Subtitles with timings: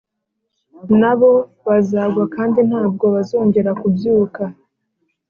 [1.01, 1.31] Na bo
[1.65, 4.43] bazagwa kandi ntabwo bazongera kubyuka.”